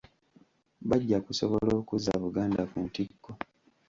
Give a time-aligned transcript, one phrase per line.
[0.89, 3.29] Bajja kusobola okuzza Buganda ku ntikko.